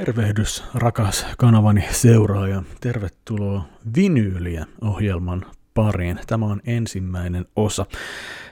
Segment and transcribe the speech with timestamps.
[0.00, 2.62] Tervehdys, rakas kanavani seuraaja.
[2.80, 3.64] Tervetuloa
[3.96, 6.20] Vinyyliä ohjelman pariin.
[6.26, 7.86] Tämä on ensimmäinen osa.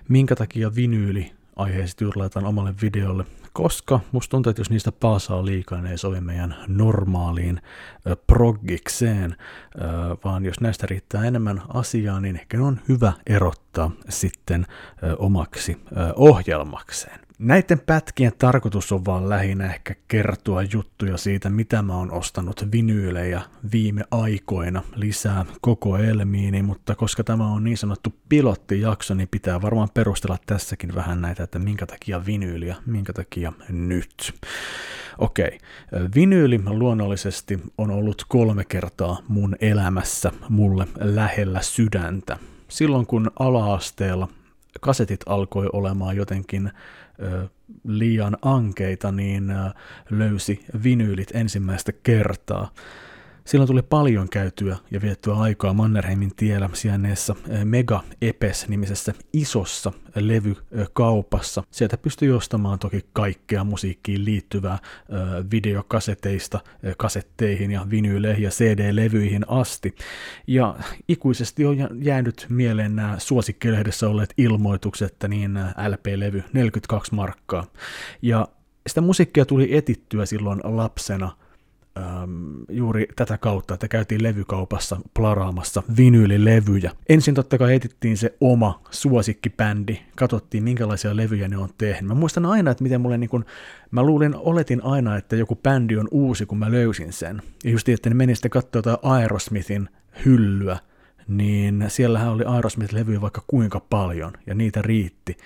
[0.09, 3.25] Minkä takia vinyyli aiheesta juuri laitan omalle videolle,
[3.59, 7.61] koska musta tuntuu, että jos niistä paasaa liikaa, ne ei sovi meidän normaaliin
[8.27, 9.37] proggikseen,
[10.25, 14.67] vaan jos näistä riittää enemmän asiaa, niin ehkä on hyvä erottaa sitten
[15.19, 15.77] omaksi
[16.17, 17.21] ohjelmakseen.
[17.39, 23.43] Näiden pätkien tarkoitus on vaan lähinnä ehkä kertoa juttuja siitä, mitä mä oon ostanut vinyylejä
[23.73, 29.89] viime aikoina lisää koko elmiini, mutta koska tämä on niin sanottu pilottijakso, niin pitää varmaan
[29.95, 34.33] perustella tässäkin vähän näitä, että minkä takia vinyyliä, minkä takia nyt.
[35.19, 35.59] Okei,
[36.15, 42.37] vinyyli luonnollisesti on ollut kolme kertaa mun elämässä mulle lähellä sydäntä.
[42.69, 44.29] Silloin kun ala-asteella
[44.81, 46.71] kasetit alkoi olemaan jotenkin
[47.23, 47.49] ö,
[47.85, 49.55] liian ankeita, niin ö,
[50.11, 52.71] löysi vinyylit ensimmäistä kertaa.
[53.49, 61.63] Silloin tuli paljon käytyä ja viettyä aikaa Mannerheimin tiellä sijainneessa Mega Epes-nimisessä isossa levykaupassa.
[61.71, 64.79] Sieltä pystyi ostamaan toki kaikkea musiikkiin liittyvää
[65.51, 66.61] videokaseteista,
[66.97, 69.95] kasetteihin ja vinyyleihin ja CD-levyihin asti.
[70.47, 70.77] Ja
[71.09, 77.67] ikuisesti on jäänyt mieleen nämä suosikkilehdessä olleet ilmoitukset, että niin LP-levy 42 markkaa.
[78.23, 78.49] Ja
[78.87, 81.31] sitä musiikkia tuli etittyä silloin lapsena–
[81.99, 86.93] ähm, juuri tätä kautta, että käytiin levykaupassa plaraamassa vinyylilevyjä.
[87.09, 92.09] Ensin totta kai etittiin se oma suosikkibändi, katsottiin minkälaisia levyjä ne on tehnyt.
[92.09, 93.45] Mä muistan aina, että miten mulle niin kun,
[93.91, 97.43] mä luulin, oletin aina, että joku bändi on uusi, kun mä löysin sen.
[97.65, 99.89] Ja just että ne meni sitten katsoa jotain Aerosmithin
[100.25, 100.79] hyllyä,
[101.29, 105.37] niin siellähän oli Aerosmith-levyjä vaikka kuinka paljon, ja niitä riitti.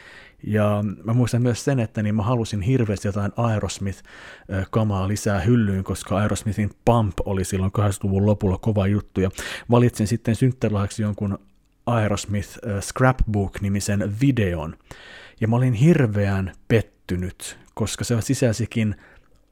[0.44, 6.16] Ja mä muistan myös sen, että niin mä halusin hirveästi jotain Aerosmith-kamaa lisää hyllyyn, koska
[6.16, 9.30] Aerosmithin Pump oli silloin 80-luvun lopulla kova juttu, ja
[9.70, 11.38] valitsin sitten synttärilahjaksi jonkun
[11.86, 14.76] Aerosmith Scrapbook-nimisen videon,
[15.41, 18.97] ja mä olin hirveän pettynyt, koska se sisälsikin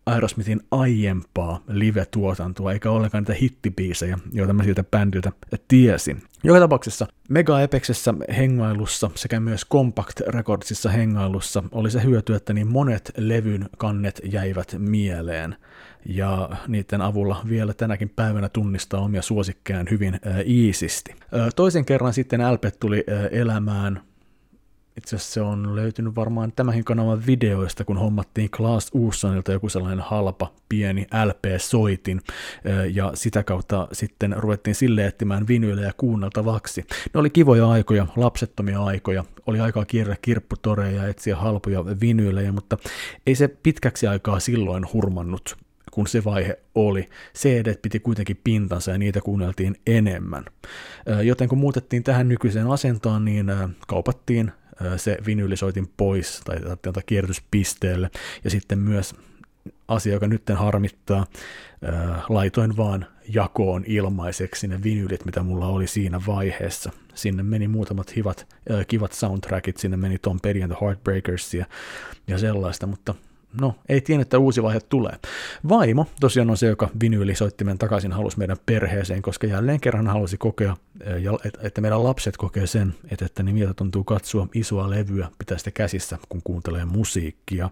[0.06, 5.32] Aerosmithin aiempaa live-tuotantoa, eikä ollenkaan niitä hittibiisejä, joita mä siltä bändiltä
[5.68, 6.22] tiesin.
[6.44, 12.68] Joka tapauksessa Mega Epexessä hengailussa sekä myös Compact Recordsissa hengailussa oli se hyöty, että niin
[12.68, 15.56] monet levyn kannet jäivät mieleen
[16.06, 21.12] ja niiden avulla vielä tänäkin päivänä tunnistaa omia suosikkejaan hyvin äh, iisisti.
[21.12, 24.02] Äh, toisen kerran sitten LP tuli äh, elämään
[25.00, 30.04] itse asiassa se on löytynyt varmaan tämänkin kanavan videoista, kun hommattiin Klaas Uussonilta joku sellainen
[30.04, 32.20] halpa pieni LP-soitin,
[32.92, 36.86] ja sitä kautta sitten ruvettiin sille etsimään vinyylejä kuunneltavaksi.
[37.14, 42.76] Ne oli kivoja aikoja, lapsettomia aikoja, oli aikaa kierrä kirpputoreja ja etsiä halpoja vinyylejä, mutta
[43.26, 45.56] ei se pitkäksi aikaa silloin hurmannut
[45.90, 47.08] kun se vaihe oli.
[47.38, 50.44] CD piti kuitenkin pintansa ja niitä kuunneltiin enemmän.
[51.22, 53.52] Joten kun muutettiin tähän nykyiseen asentoon, niin
[53.86, 54.52] kaupattiin
[54.96, 56.56] se vinyylisoitin pois tai,
[56.92, 58.10] tai kierrätyspisteelle.
[58.44, 59.14] Ja sitten myös
[59.88, 61.26] asia, joka nyt harmittaa,
[62.28, 66.90] laitoin vaan jakoon ilmaiseksi ne vinyylit, mitä mulla oli siinä vaiheessa.
[67.14, 68.46] Sinne meni muutamat hivat,
[68.88, 71.54] kivat soundtrackit, sinne meni Tom Petty and the Heartbreakers
[72.26, 73.14] ja sellaista, mutta
[73.60, 75.16] no, ei tiennyt, että uusi vaihe tulee.
[75.68, 80.76] Vaimo tosiaan on se, joka vinyylisoittimen takaisin halusi meidän perheeseen, koska jälleen kerran halusi kokea,
[81.62, 85.70] että meidän lapset kokee sen, että, että niin miltä tuntuu katsoa isoa levyä, pitää sitä
[85.70, 87.70] käsissä, kun kuuntelee musiikkia.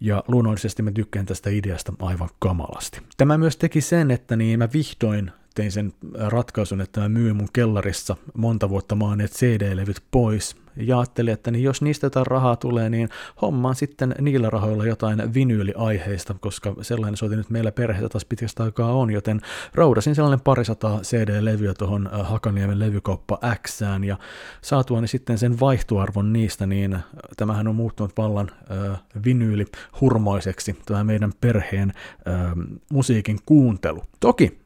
[0.00, 3.00] Ja luonnollisesti mä tykkään tästä ideasta aivan kamalasti.
[3.16, 7.48] Tämä myös teki sen, että niin mä vihdoin tein sen ratkaisun, että mä myin mun
[7.52, 12.90] kellarissa monta vuotta maaneet CD-levyt pois, ja ajattelin, että niin jos niistä jotain rahaa tulee,
[12.90, 13.08] niin
[13.42, 18.92] hommaan sitten niillä rahoilla jotain vinyyliaiheista, koska sellainen soitin nyt meillä perheessä taas pitkästä aikaa
[18.92, 19.40] on, joten
[19.74, 24.18] roudasin sellainen parisataa CD-levyä tuohon äh, Hakaniemen levykauppa Xään, ja
[24.62, 27.02] saatuani sitten sen vaihtoarvon niistä, niin äh,
[27.36, 28.50] tämähän on muuttunut vallan
[28.92, 29.66] äh, vinyyli
[30.00, 31.92] hurmoiseksi, tämä meidän perheen
[32.28, 32.52] äh,
[32.92, 34.02] musiikin kuuntelu.
[34.20, 34.65] Toki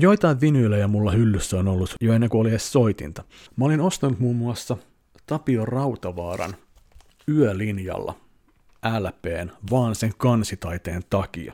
[0.00, 3.24] Joitain vinyylejä mulla hyllyssä on ollut jo ennen kuin oli edes soitinta.
[3.56, 4.76] Mä olin ostanut muun muassa
[5.26, 6.56] Tapio Rautavaaran
[7.28, 8.14] yölinjalla
[8.98, 11.52] LPn vaan sen kansitaiteen takia.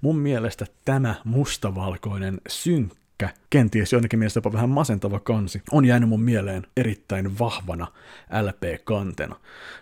[0.00, 3.05] Mun mielestä tämä mustavalkoinen synkkä,
[3.50, 7.86] kenties jonnekin mielestä jopa vähän masentava kansi, on jäänyt mun mieleen erittäin vahvana
[8.42, 9.36] LP-kantena.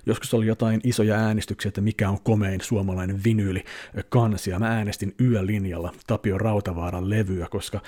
[0.06, 3.64] Joskus oli jotain isoja äänestyksiä, että mikä on komein suomalainen vinyyli
[4.08, 7.80] kansi, ja mä äänestin yölinjalla Tapio Rautavaaran levyä, koska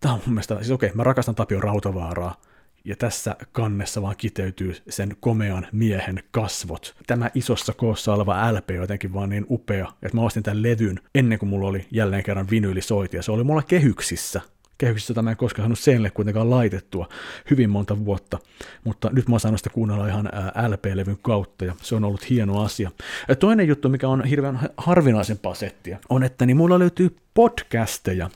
[0.00, 2.40] tämä on mun mielestä, siis okei, mä rakastan Tapio Rautavaaraa,
[2.84, 6.96] ja tässä kannessa vaan kiteytyy sen komean miehen kasvot.
[7.06, 11.00] Tämä isossa koossa oleva LP on jotenkin vaan niin upea, että mä ostin tämän levyn
[11.14, 13.22] ennen kuin mulla oli jälleen kerran vinyylisoitia.
[13.22, 14.40] Se oli mulla kehyksissä
[14.78, 17.08] kehyksissä, jota mä en koskaan saanut senille kuitenkaan laitettua
[17.50, 18.38] hyvin monta vuotta,
[18.84, 20.30] mutta nyt mä oon saanut sitä kuunnella ihan
[20.68, 22.90] LP-levyn kautta, ja se on ollut hieno asia.
[23.28, 28.30] Ja toinen juttu, mikä on hirveän harvinaisempaa settiä, on, että niin mulla löytyy podcasteja,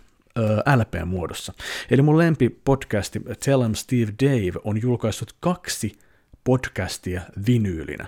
[0.77, 1.53] LP-muodossa.
[1.91, 5.99] Eli mun lempi podcasti Tell Em Steve Dave on julkaissut kaksi
[6.45, 8.07] podcastia vinyylinä.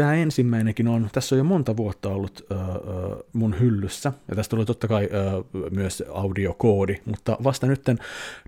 [0.00, 2.54] Tämä ensimmäinenkin on, tässä on jo monta vuotta ollut ö,
[3.32, 7.98] mun hyllyssä, ja tästä tulee totta kai ö, myös audiokoodi, mutta vasta nytten,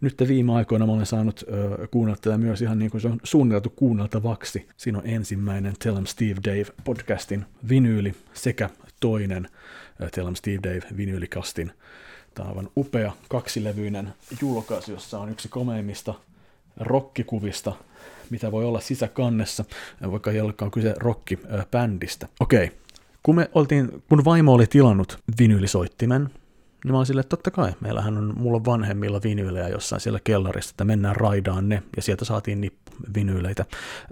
[0.00, 3.20] nytten viime aikoina mä olen saanut ö, kuunnella tätä myös ihan niin kuin se on
[3.24, 4.68] suunniteltu kuunneltavaksi.
[4.76, 8.70] Siinä on ensimmäinen Tell Em Steve Dave podcastin vinyyli sekä
[9.00, 9.48] toinen
[10.12, 11.72] Tell Em Steve Dave vinyylikastin.
[12.34, 16.14] Tämä on aivan upea kaksilevyinen julkaisu, jossa on yksi komeimmista
[16.76, 17.72] rokkikuvista,
[18.32, 19.64] mitä voi olla sisäkannessa,
[20.10, 22.28] vaikka ei olekaan kyse rockibändistä.
[22.40, 22.70] Okei,
[23.22, 26.30] kun me oltiin, kun vaimo oli tilannut vinylisoittimen,
[26.84, 30.70] niin mä olin silleen, että totta kai, meillähän on, mulla vanhemmilla vinyylejä jossain siellä kellarissa,
[30.70, 32.82] että mennään raidaan ne, ja sieltä saatiin nippu
[33.14, 33.64] vinyyleitä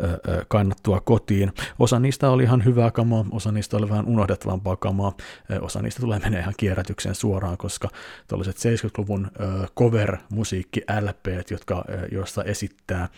[0.02, 1.52] ö, kannattua kotiin.
[1.78, 5.12] Osa niistä oli ihan hyvää kamaa, osa niistä oli vähän unohdettavampaa kamaa,
[5.61, 7.88] osa niistä tulee menee ihan kierrätykseen suoraan, koska
[8.28, 13.08] tuollaiset 70-luvun ö, cover-musiikki LP, jotka, joista esittää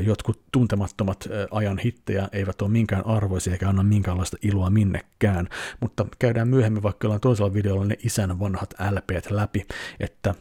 [0.00, 5.48] jotkut tuntemattomat ajan hittejä, eivät ole minkään arvoisia eikä anna minkäänlaista iloa minnekään,
[5.80, 9.66] mutta käydään myöhemmin vaikka jollain toisella videolla ne isän vanhat LPt läpi,
[10.00, 10.34] että,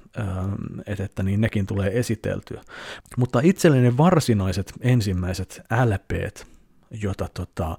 [0.86, 2.62] että, että niin nekin tulee esiteltyä.
[3.18, 6.48] Mutta itselleni varsinaiset ensimmäiset LPt,
[6.92, 7.78] jota tota,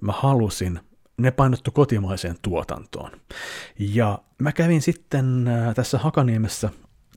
[0.00, 0.80] mä halusin,
[1.16, 3.10] ne painottu kotimaiseen tuotantoon.
[3.78, 6.70] Ja mä kävin sitten tässä Hakaniemessä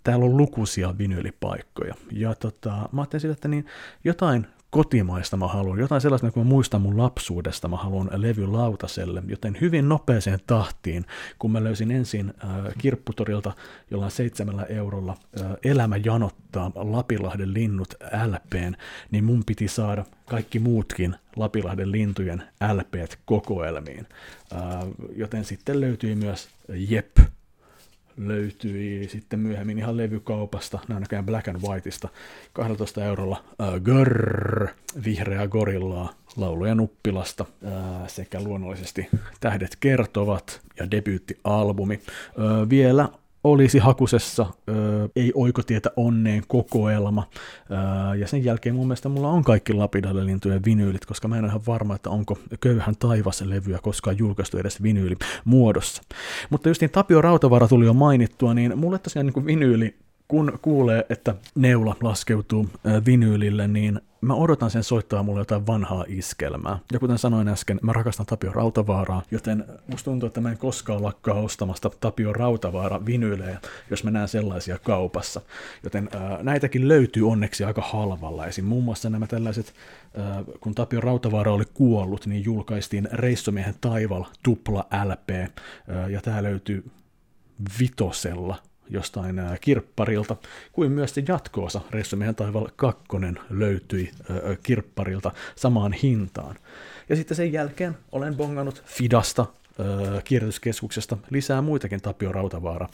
[0.04, 1.96] täällä on lukuisia vinyylipaikkoja.
[2.12, 3.66] Ja tota, mä ajattelin että niin
[4.04, 9.24] jotain kotimaista mä haluan, jotain sellaista, kun mä muistan mun lapsuudesta, mä haluan levy lautaselle,
[9.28, 11.06] joten hyvin nopeeseen tahtiin,
[11.40, 13.54] kun mä löysin ensin äh, kirpputorilta
[13.92, 17.94] jollain seitsemällä eurolla äh, Elämä janottaa Lapilahden linnut
[18.26, 18.74] LPn,
[19.12, 22.44] niin mun piti saada kaikki muutkin Lapilahden lintujen
[22.74, 24.08] LPt kokoelmiin,
[24.54, 24.60] äh,
[25.16, 27.18] joten sitten löytyi myös Jep
[28.18, 32.10] löytyi sitten myöhemmin ihan levykaupasta, nämä näköjään Black and Whiteista,
[32.54, 34.68] 12 eurolla äh, Grrr,
[35.06, 39.10] vihreä gorillaa, lauluja nuppilasta äh, sekä luonnollisesti
[39.40, 42.00] Tähdet kertovat ja debyyttialbumi.
[42.04, 43.10] Äh, vielä
[43.52, 47.24] olisi hakusessa ö, Ei oikotietä onneen kokoelma,
[48.12, 51.44] ö, ja sen jälkeen mun mielestä mulla on kaikki Lapidalle lintujen vinyylit, koska mä en
[51.44, 55.16] ole ihan varma, että onko Köyhän taivas levyä koskaan julkaistu edes vinyyli
[55.46, 56.02] muodossa.
[56.50, 59.96] Mutta just niin Tapio Rautavara tuli jo mainittua, niin mulle tosiaan niin vinyyli
[60.28, 62.70] kun kuulee, että neula laskeutuu
[63.06, 66.80] vinyylille, niin mä odotan sen soittaa mulle jotain vanhaa iskelmää.
[66.94, 71.04] Ja kuten sanoin äsken, mä rakastan Tapio Rautavaaraa, joten musta tuntuu, että mä en koskaan
[71.04, 73.60] lakkaa ostamasta Tapio Rautavaara vinyylejä,
[73.90, 75.42] jos mä näen sellaisia kaupassa.
[75.84, 78.48] Joten ää, näitäkin löytyy onneksi aika halvalla.
[78.48, 78.66] Esim.
[78.66, 79.74] muun muassa nämä tällaiset,
[80.18, 86.44] ää, kun Tapio Rautavaara oli kuollut, niin julkaistiin Reissomiehen taival tupla LP, ää, ja tää
[86.44, 86.92] löytyy
[87.80, 88.56] vitosella
[88.90, 90.36] jostain kirpparilta,
[90.72, 93.04] kuin myös se jatkoosa Reissumiehen taival 2
[93.50, 94.12] löytyi
[94.64, 96.56] kirpparilta samaan hintaan.
[97.10, 99.46] Ja sitten sen jälkeen olen bongannut Fidasta
[100.24, 102.88] kierrätyskeskuksesta lisää muitakin Tapio Rautavaara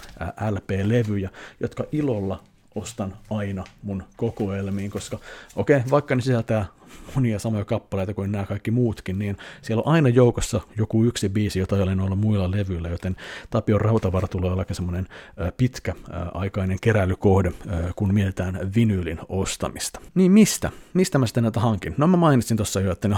[0.49, 2.43] LP-levyjä, jotka ilolla
[2.75, 5.19] ostan aina mun kokoelmiin, koska
[5.55, 6.65] okei, okay, vaikka ne sisältää
[7.15, 11.59] monia samoja kappaleita kuin nämä kaikki muutkin, niin siellä on aina joukossa joku yksi biisi,
[11.59, 13.15] jota ei ole olla muilla levyillä, joten
[13.49, 15.07] Tapion rautavara tulee olla aika semmoinen
[15.57, 17.53] pitkäaikainen keräilykohde,
[17.95, 19.99] kun mietitään vinyylin ostamista.
[20.15, 20.71] Niin mistä?
[20.93, 21.95] Mistä mä sitten näitä hankin?
[21.97, 23.09] No mä mainitsin tuossa jo, että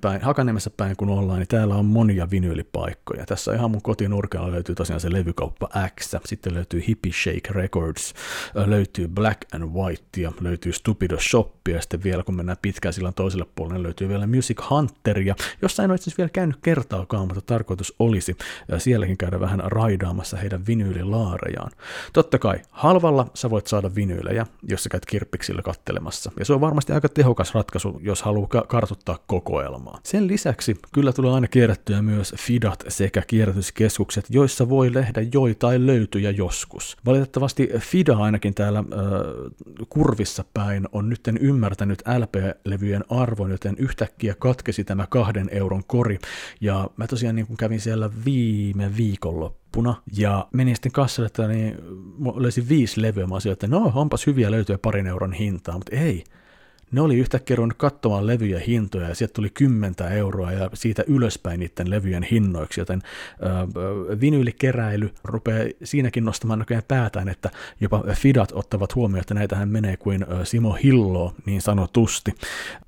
[0.00, 3.26] päin, Hakaniemessä päin kun ollaan, niin täällä on monia vinyylipaikkoja.
[3.26, 5.68] Tässä ihan mun kotinurkalla löytyy tosiaan se levykauppa
[6.00, 8.14] X, sitten löytyy Hippie Shake Records,
[8.54, 13.14] löytyy Black and White ja löytyy Stupido Shop ja sitten vielä kun mennään pitkään sillan
[13.16, 17.94] toiselle puolelle löytyy vielä Music Hunteria, jossa en ole itse vielä käynyt kertaakaan, mutta tarkoitus
[17.98, 18.36] olisi
[18.78, 21.70] sielläkin käydä vähän raidaamassa heidän vinyylilaarejaan.
[22.12, 26.60] Totta kai, halvalla sä voit saada vinyylejä, jos sä käyt kirppiksillä kattelemassa, ja se on
[26.60, 30.00] varmasti aika tehokas ratkaisu, jos haluaa kartuttaa kokoelmaa.
[30.02, 36.30] Sen lisäksi kyllä tulee aina kierrättyä myös Fidat sekä kierrätyskeskukset, joissa voi lehdä joitain löytyjä
[36.30, 36.96] joskus.
[37.06, 38.84] Valitettavasti Fida ainakin täällä äh,
[39.88, 46.18] kurvissa päin on nytten ymmärtänyt LP-levyjen arvon, joten yhtäkkiä katkesi tämä kahden euron kori.
[46.60, 51.76] Ja mä tosiaan niin kun kävin siellä viime viikonloppuna ja menin sitten kassalle, että niin
[52.36, 53.26] löysin viisi levyä.
[53.26, 56.24] Mä että no onpas hyviä löytyä parin euron hintaa, mutta ei.
[56.92, 61.60] Ne oli yhtäkkiä ruvennut katsomaan levyjä hintoja ja sieltä tuli 10 euroa ja siitä ylöspäin
[61.60, 67.50] niiden levyjen hinnoiksi, joten äh, vinyyllikeräily rupeaa siinäkin nostamaan näköjään päätään, että
[67.80, 72.34] jopa Fidat ottavat huomioon, että näitähän menee kuin Simo Hillo niin sanotusti.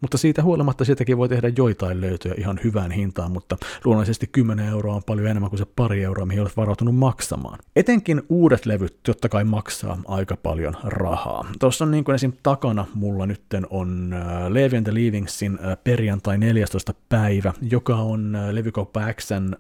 [0.01, 4.95] Mutta siitä huolimatta sieltäkin voi tehdä joitain löytöjä ihan hyvään hintaan, mutta luonnollisesti 10 euroa
[4.95, 7.59] on paljon enemmän kuin se pari euroa, mihin olet varautunut maksamaan.
[7.77, 11.47] Etenkin uudet levyt totta kai maksaa aika paljon rahaa.
[11.59, 12.33] Tuossa on niin kuin esim.
[12.43, 16.95] takana mulla nytten on äh, Levi and the Leavingsin äh, perjantai 14.
[17.09, 19.53] päivä, joka on äh, levykauppa Xn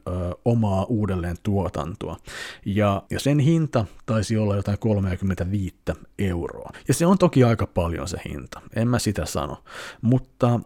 [0.45, 2.17] omaa uudelleen tuotantoa.
[2.65, 5.77] Ja, ja sen hinta taisi olla jotain 35
[6.19, 6.71] euroa.
[6.89, 9.63] Ja se on toki aika paljon se hinta, en mä sitä sano.
[10.03, 10.61] Mutta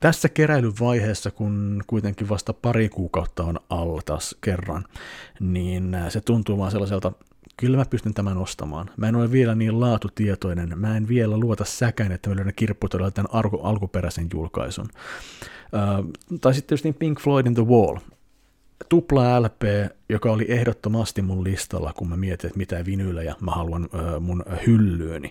[0.00, 4.84] tässä keräilyvaiheessa, kun kuitenkin vasta pari kuukautta on alla taas kerran,
[5.40, 7.12] niin se tuntuu vaan sellaiselta
[7.60, 8.90] kyllä mä pystyn tämän ostamaan.
[8.96, 13.10] Mä en ole vielä niin laatutietoinen, mä en vielä luota säkään, että mä löydän kirpputodella
[13.10, 14.88] tämän alku- alkuperäisen julkaisun.
[15.72, 17.96] Uh, tai sitten tietysti Pink Floydin The Wall
[18.88, 19.62] tupla LP,
[20.08, 24.44] joka oli ehdottomasti mun listalla, kun mä mietin, että mitä vinyylejä mä haluan ö, mun
[24.66, 25.30] hyllyyni.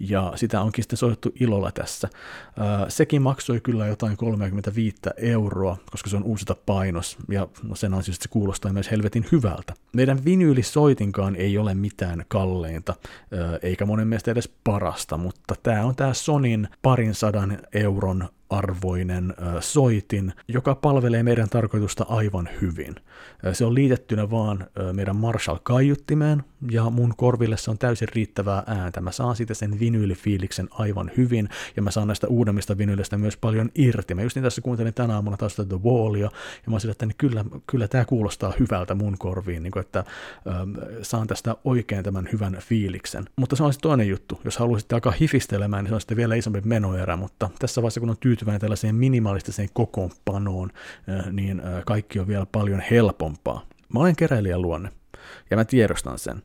[0.00, 2.08] Ja sitä onkin sitten soittu ilolla tässä.
[2.12, 7.94] Ö, sekin maksoi kyllä jotain 35 euroa, koska se on uusita painos, ja no sen
[7.94, 9.74] ansiosta se kuulostaa myös helvetin hyvältä.
[9.92, 12.94] Meidän vinyylisoitinkaan ei ole mitään kalleinta,
[13.32, 19.34] ö, eikä monen mielestä edes parasta, mutta tämä on tämä Sonin parin sadan euron arvoinen
[19.60, 22.94] soitin, joka palvelee meidän tarkoitusta aivan hyvin.
[23.52, 23.74] Se on
[24.14, 29.00] liitettynä vaan meidän Marshall-kaiuttimeen, ja mun korville se on täysin riittävää ääntä.
[29.00, 33.70] Mä saan siitä sen vinyylifiiliksen aivan hyvin, ja mä saan näistä uudemmista vinyylistä myös paljon
[33.74, 34.14] irti.
[34.14, 36.30] Mä just niin tässä kuuntelin tänä aamuna taas The Wallia,
[36.66, 40.04] ja mä sillä, että niin kyllä, kyllä tämä kuulostaa hyvältä mun korviin, niin kuin, että
[40.48, 40.70] ähm,
[41.02, 43.24] saan tästä oikein tämän hyvän fiiliksen.
[43.36, 44.40] Mutta se on sitten toinen juttu.
[44.44, 48.10] Jos haluaisitte alkaa hifistelemään, niin se on sitten vielä isompi menoerä, mutta tässä vaiheessa, kun
[48.10, 50.70] on tyytyväinen tällaiseen minimalistiseen kokoonpanoon,
[51.32, 53.66] niin kaikki on vielä paljon helpompaa.
[53.94, 54.90] Mä olen keräilijän luonne,
[55.50, 56.42] ja mä tiedostan sen.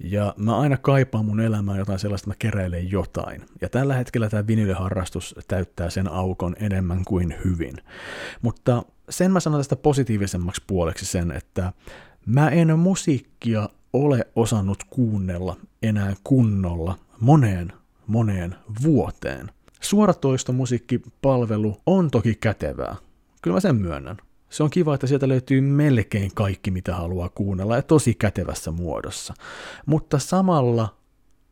[0.00, 3.46] Ja mä aina kaipaan mun elämään jotain sellaista, että mä keräilen jotain.
[3.60, 7.76] Ja tällä hetkellä tämä vinyliharrastus täyttää sen aukon enemmän kuin hyvin.
[8.42, 11.72] Mutta sen mä sanon tästä positiivisemmaksi puoleksi sen, että
[12.26, 17.72] mä en musiikkia ole osannut kuunnella enää kunnolla moneen,
[18.06, 19.50] moneen vuoteen.
[19.80, 22.96] Suoratoistomusiikkipalvelu on toki kätevää.
[23.42, 24.16] Kyllä mä sen myönnän.
[24.52, 29.34] Se on kiva, että sieltä löytyy melkein kaikki, mitä haluaa kuunnella ja tosi kätevässä muodossa.
[29.86, 30.96] Mutta samalla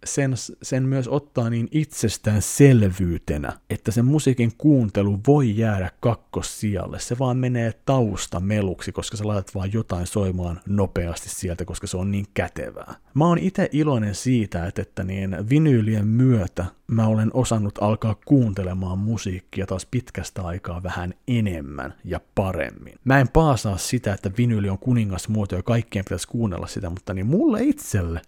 [0.04, 7.00] sen, sen myös ottaa niin itsestäänselvyytenä, että sen musiikin kuuntelu voi jäädä kakkossijalle.
[7.00, 12.10] Se vaan menee taustameluksi, koska sä laitat vaan jotain soimaan nopeasti sieltä, koska se on
[12.10, 12.94] niin kätevää.
[13.14, 18.98] Mä oon itse iloinen siitä, että, että niin vinyylien myötä mä olen osannut alkaa kuuntelemaan
[18.98, 22.94] musiikkia taas pitkästä aikaa vähän enemmän ja paremmin.
[23.04, 27.26] Mä en paasaa sitä, että vinyyli on kuningasmuoto ja kaikkien pitäisi kuunnella sitä, mutta niin
[27.26, 28.22] mulle itselle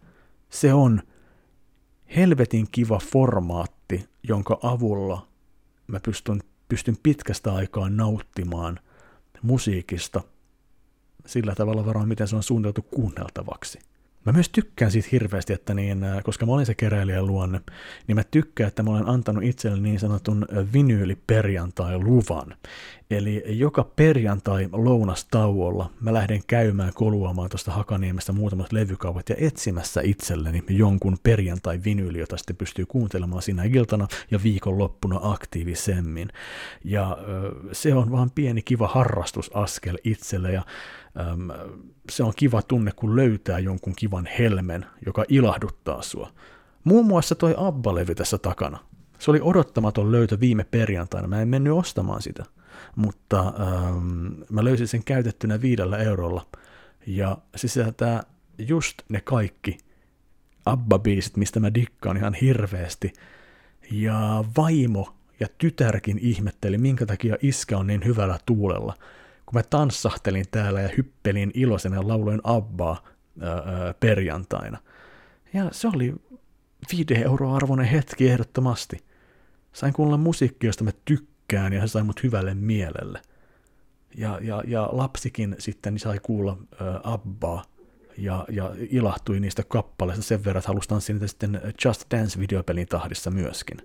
[0.50, 1.02] se on
[2.16, 5.26] helvetin kiva formaatti, jonka avulla
[5.86, 8.78] mä pystyn, pystyn pitkästä aikaa nauttimaan
[9.42, 10.22] musiikista
[11.26, 13.78] sillä tavalla varmaan, miten se on suunniteltu kuunneltavaksi.
[14.24, 17.60] Mä myös tykkään siitä hirveästi, että niin, äh, koska mä olin se keräilijän luonne,
[18.06, 22.54] niin mä tykkään, että mä olen antanut itselleni niin sanotun äh, vinyyliperjantai-luvan.
[23.10, 30.64] Eli joka perjantai lounastauolla mä lähden käymään koluamaan tuosta Hakaniemestä muutamat levykaupat ja etsimässä itselleni
[30.68, 36.28] jonkun perjantai-vinyyli, jota sitten pystyy kuuntelemaan siinä iltana ja viikonloppuna aktiivisemmin.
[36.84, 37.18] Ja
[37.72, 40.62] se on vaan pieni kiva harrastusaskel itselle ja
[42.10, 46.30] se on kiva tunne, kun löytää jonkun kivan helmen, joka ilahduttaa sua.
[46.84, 48.78] Muun muassa toi Abba-levy tässä takana.
[49.18, 51.28] Se oli odottamaton löytö viime perjantaina.
[51.28, 52.44] Mä en mennyt ostamaan sitä,
[52.96, 56.46] mutta ähm, mä löysin sen käytettynä viidellä eurolla.
[57.06, 58.22] Ja se sisältää
[58.58, 59.78] just ne kaikki
[60.70, 63.12] Abba-biisit, mistä mä dikkaan ihan hirveästi.
[63.90, 68.94] Ja vaimo ja tytärkin ihmetteli, minkä takia iskä on niin hyvällä tuulella–
[69.52, 73.04] kun mä tanssahtelin täällä ja hyppelin iloisena ja lauloin Abbaa
[73.40, 74.78] ää, perjantaina.
[75.54, 76.14] Ja se oli
[76.92, 79.04] viiden euroa arvoinen hetki ehdottomasti.
[79.72, 83.22] Sain kuulla musiikkia, josta mä tykkään, ja se sai mut hyvälle mielelle.
[84.16, 87.64] Ja, ja, ja lapsikin sitten sai kuulla ää, Abbaa,
[88.18, 93.30] ja, ja ilahtui niistä kappaleista sen verran, että halusi tanssia niitä sitten Just Dance-videopelin tahdissa
[93.30, 93.78] myöskin.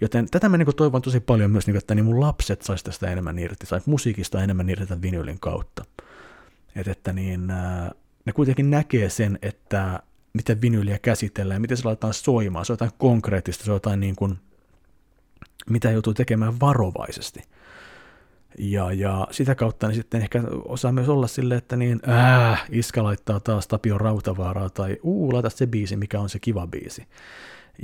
[0.00, 3.10] Joten tätä mä niin toivon tosi paljon myös, niin että niin mun lapset sais tästä
[3.10, 5.84] enemmän irti, sais musiikista enemmän irti tämän vinylin kautta.
[6.76, 7.46] Et että niin,
[8.24, 12.90] ne kuitenkin näkee sen, että miten vinyliä käsitellään, miten se laitetaan soimaan, se on jotain
[12.98, 14.38] konkreettista, se on jotain niin kuin,
[15.70, 17.42] mitä joutuu tekemään varovaisesti.
[18.58, 23.02] Ja, ja sitä kautta niin sitten ehkä osaa myös olla silleen, että niin, äh, iska
[23.02, 27.06] laittaa taas Tapio Rautavaaraa tai uu, laita se biisi, mikä on se kiva biisi.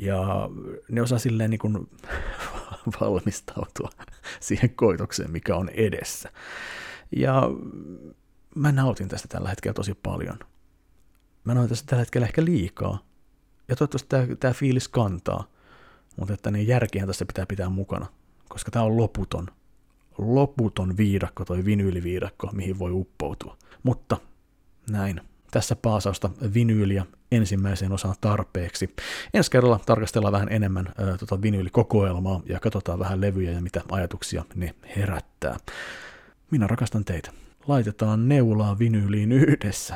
[0.03, 0.51] Ja
[0.91, 1.89] ne osaa silleen niin kuin
[3.01, 3.91] valmistautua
[4.41, 6.33] siihen koitokseen, mikä on edessä.
[7.17, 7.43] Ja
[8.55, 10.39] mä nautin tästä tällä hetkellä tosi paljon.
[11.45, 12.99] Mä nautin tästä tällä hetkellä ehkä liikaa.
[13.69, 15.45] Ja toivottavasti tämä, tämä fiilis kantaa.
[16.17, 18.07] Mutta että niin järkihän tässä pitää pitää mukana,
[18.49, 19.47] koska tämä on loputon,
[20.21, 23.57] loputon viidakko, toi vinyyliviidakko, mihin voi uppoutua.
[23.83, 24.17] Mutta
[24.91, 28.95] näin, tässä paasausta vinyyliä ensimmäiseen osaan tarpeeksi.
[29.35, 34.45] Ensi kerralla tarkastellaan vähän enemmän ää, tota vinyylikokoelmaa ja katsotaan vähän levyjä ja mitä ajatuksia
[34.55, 35.57] ne herättää.
[36.51, 37.31] Minä rakastan teitä.
[37.69, 39.95] Laitetaan neulaa vinyyliin yhdessä.